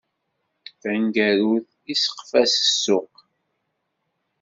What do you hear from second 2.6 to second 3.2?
ssuq.